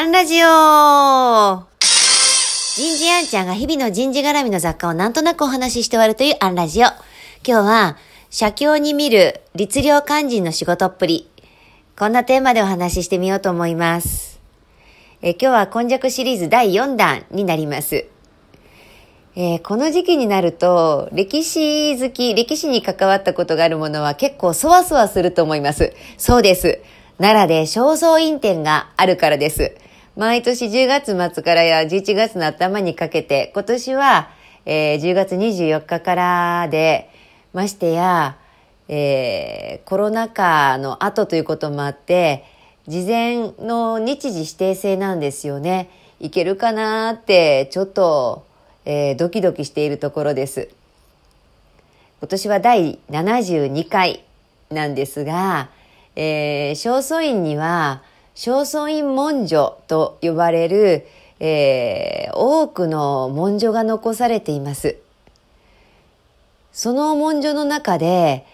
[0.00, 1.68] アンラジオ
[2.74, 6.86] 人事アンちゃんが日々の人事絡みの雑貨をなんとなくお話しして終わるというアンラジオ。
[6.86, 6.94] 今
[7.44, 7.98] 日は、
[8.30, 11.28] 社協に見る律令肝心の仕事っぷり。
[11.98, 14.40] こんなテーマでお話ししてみようと思います。
[15.20, 18.06] え今日は今弱シリーズ第4弾になります。
[19.36, 25.92] えーこの時期になると、歴史好き、歴史に関わったことがあるものは結構そわそわすると思います。
[26.16, 26.80] そうです。
[27.18, 29.74] 奈良で正倉院展があるからです。
[30.16, 34.30] 毎年10月末からや11月の頭にかけて、今年は、
[34.66, 37.10] えー10月24日からで、
[37.52, 38.36] ましてや、
[38.88, 42.44] えーコロナ禍の後ということもあって、
[42.88, 45.90] 事前の日時指定制なんですよね。
[46.18, 48.44] いけるかなって、ちょっと、
[48.84, 50.70] えードキドキしているところです。
[52.20, 54.24] 今年は第72回
[54.70, 55.70] なんですが、
[56.16, 58.02] えー、正倉院には
[58.34, 61.06] 正倉院文書と呼ばれる、
[61.40, 64.96] えー多くの文書が残されています。
[66.72, 68.46] その文書の中で、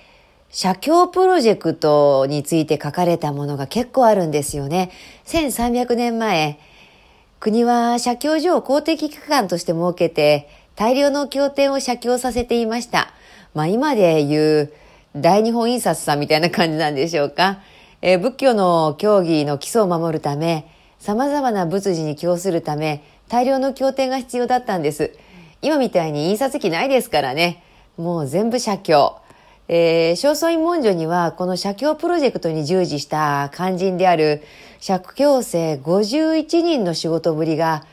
[0.51, 4.91] 社協プロジェクトについて書かれたものが結構あるんですよね。
[5.27, 6.59] 1300年前、
[7.39, 13.13] 国は社協所を公的機関として設けて、大量の経典を写経させていました。
[13.55, 14.73] まあ今で言う
[15.17, 17.59] 大日本印刷さんみたいな感じなんでしょうか。
[18.03, 25.13] え仏教の教義の基礎を守るため、様々な仏事に供するため、大量の経典が必要だったんです。
[25.63, 27.63] 今みたいに印刷機ないですからね。
[27.97, 29.17] もう全部写経。
[29.69, 34.45] えー、正倉院文書にはこの写経プロジェクトに従事した肝心である
[34.79, 37.85] 釈教生51人の仕事ぶりが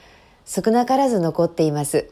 [0.46, 2.10] 少なからず残っています。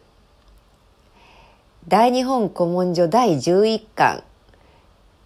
[1.88, 4.23] 大日本古文書第11巻。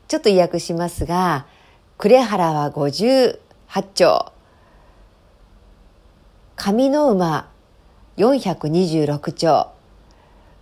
[0.08, 1.46] ちょっと意訳しますが、
[1.98, 3.40] 呉原は58
[3.94, 4.34] 丁。
[6.58, 7.50] 上の馬
[8.18, 9.72] 426丁。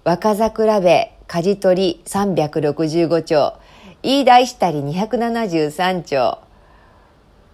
[0.03, 0.88] 若桜部
[1.25, 3.59] 舵取り365丁。
[4.03, 6.38] 飯田石谷273丁。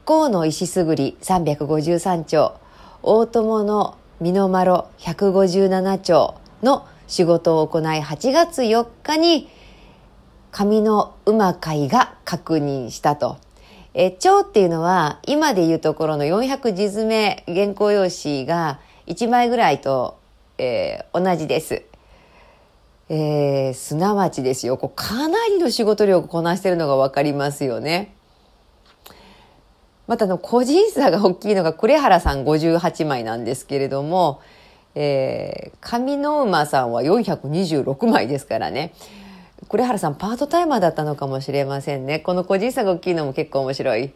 [0.06, 2.60] 河野石すぐり353丁。
[3.02, 9.48] 大友の美濃丸157丁の仕事を行い8月4日に
[10.52, 13.38] 上の馬会が確認したと。
[13.94, 20.20] え、帳っていうのは今でいうところの400字詰め原稿用紙が1枚ぐらいと、
[20.58, 21.84] えー同じです。
[23.10, 28.14] えーすなわちですよ、こうかなりの仕事量をこなしてるのがわかりますよね。
[30.06, 34.42] またの個人差が大きいのが呉原さん58枚なんですけれども、
[34.94, 38.94] えー上の馬さんは426枚ですからね。
[39.68, 42.20] 呉原さんパートタイマーだったのかもしれませんね。
[42.20, 44.14] この個人差が大きいのも結構面白い。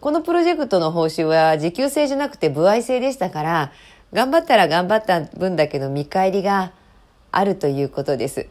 [0.00, 3.72] このプロジェクトの報酬は時給制じゃなくて歩合制でしたから、
[4.12, 6.72] 頑張ったら頑張った分だけの見返りが
[7.30, 8.46] あるということです。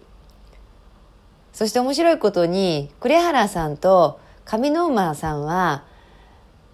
[1.51, 5.84] そして面白いことに、呉原さんと上の馬さんは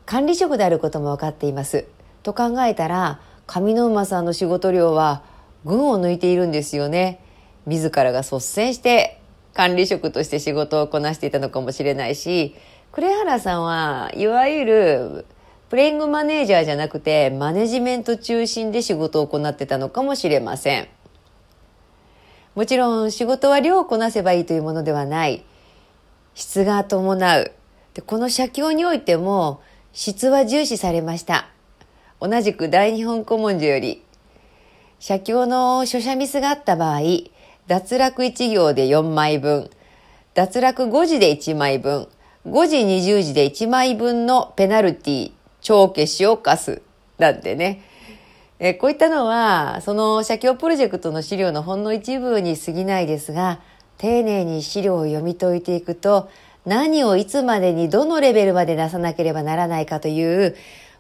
[0.06, 1.86] 管理職であることも分かっています。
[2.22, 5.24] と考えたら、上の馬さんの仕事量は
[5.64, 7.22] 群を抜いているんですよね。
[7.66, 9.22] 自らが率先して
[9.56, 12.56] 管理職として仕事をこなしていたのかもしれないし、
[12.92, 15.26] 呉原さんはいわゆる
[15.70, 20.88] プレイングマネージャーじゃなくてマネジメント中心で仕事を行ってたのかもしれません。
[22.54, 25.44] もちろん仕事は量をこなせばいいというものではない。
[26.36, 27.52] 質が伴う。
[27.94, 29.62] でこの写経においても
[29.94, 31.48] 質は重視されました。
[32.20, 34.04] 同じく大日本古文書より、
[35.00, 37.00] 写経の書写ミスがあった場合、
[37.68, 39.72] 脱落1行で4枚分、
[40.36, 42.08] 脱落5字で1枚分、
[42.46, 45.32] 5時20時で1枚分のペナルティ、
[45.62, 46.84] 帳消しを課す。
[47.18, 47.82] なんてね。
[48.60, 53.60] えこういったのは、その写経プロジェクトの資料のほんの一部に過ぎないですが、
[53.98, 56.30] 丁寧に資料を読み解いていくと、
[56.68, 60.56] 何をいつまでにどのレベルまで出さなければならないかという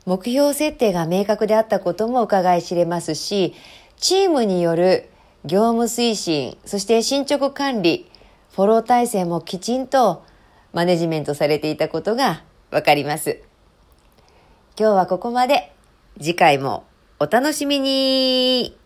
[0.05, 3.53] 目標設定が明確であったことも伺い知れますし、
[3.97, 5.09] チームによる
[5.45, 8.09] 業務推進、そして進捗管理、
[8.53, 10.23] フォロー体制もきちんと
[10.73, 13.41] マネジメントされていたことがわかります。
[14.77, 15.71] 今日はここまで。
[16.17, 16.85] 次回も
[17.19, 18.77] お楽しみに